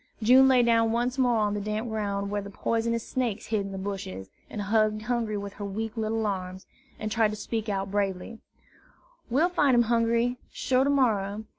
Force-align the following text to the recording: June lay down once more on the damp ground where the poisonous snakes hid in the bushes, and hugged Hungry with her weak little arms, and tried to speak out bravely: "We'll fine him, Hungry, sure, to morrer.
June 0.23 0.47
lay 0.47 0.63
down 0.63 0.91
once 0.91 1.19
more 1.19 1.35
on 1.37 1.53
the 1.53 1.61
damp 1.61 1.87
ground 1.87 2.31
where 2.31 2.41
the 2.41 2.49
poisonous 2.49 3.07
snakes 3.07 3.45
hid 3.45 3.61
in 3.61 3.71
the 3.71 3.77
bushes, 3.77 4.31
and 4.49 4.59
hugged 4.63 5.03
Hungry 5.03 5.37
with 5.37 5.53
her 5.53 5.63
weak 5.65 5.95
little 5.95 6.25
arms, 6.25 6.65
and 6.99 7.11
tried 7.11 7.29
to 7.29 7.35
speak 7.37 7.69
out 7.69 7.91
bravely: 7.91 8.39
"We'll 9.29 9.49
fine 9.49 9.75
him, 9.75 9.83
Hungry, 9.93 10.39
sure, 10.51 10.83
to 10.85 10.89
morrer. 10.89 11.43